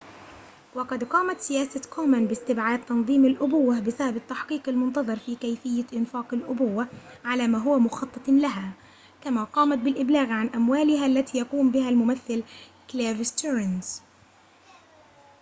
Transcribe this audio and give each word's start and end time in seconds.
وقد 0.75 1.03
قامت 1.03 1.39
سياسة 1.41 1.81
كومان 1.95 2.27
باستبعاد 2.27 2.85
تنظيم 2.85 3.25
الأبوة 3.25 3.79
بسبب 3.79 4.17
التحقيق 4.17 4.69
المنتظر 4.69 5.15
في 5.15 5.35
كيفية 5.35 5.85
إنفاق 5.93 6.33
الأبوة 6.33 6.87
على 7.25 7.47
ما 7.47 7.57
هو 7.57 7.79
مخطط 7.79 8.27
لها 8.29 8.71
كما 9.23 9.43
قامت 9.43 9.77
بالإبلاغ 9.77 10.29
عن 10.31 10.47
أموالها 10.47 11.05
التي 11.05 11.37
يقوم 11.37 11.71
بها 11.71 11.89
الممثل 11.89 12.43
كليف 12.91 13.27
ستيرنز 13.27 14.01